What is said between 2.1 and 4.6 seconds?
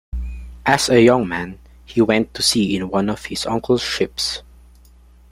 to sea in one of his uncle's ships.